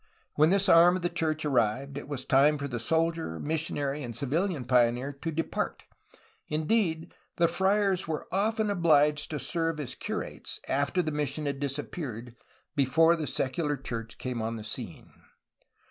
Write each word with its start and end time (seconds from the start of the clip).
When 0.33 0.49
this 0.49 0.67
arm 0.67 0.95
of 0.95 1.03
the 1.03 1.09
church 1.09 1.45
arrived, 1.45 1.95
it 1.95 2.07
was 2.07 2.25
time 2.25 2.57
for 2.57 2.67
the 2.67 2.79
soldier, 2.79 3.39
missionary, 3.39 4.01
and 4.01 4.15
civilian 4.15 4.65
pioneer 4.65 5.13
to 5.21 5.29
depart; 5.29 5.83
indeed, 6.47 7.13
the 7.35 7.47
friars 7.47 8.07
were 8.07 8.25
often 8.31 8.71
obliged 8.71 9.29
to 9.29 9.37
serve 9.37 9.79
as 9.79 9.93
curates, 9.93 10.59
after 10.67 11.03
the 11.03 11.11
mission 11.11 11.45
had 11.45 11.59
disappeared, 11.59 12.35
before 12.75 13.15
the 13.15 13.27
secular 13.27 13.77
church 13.77 14.17
came 14.17 14.41
on 14.41 14.55
the 14.55 14.63
scene. 14.63 15.13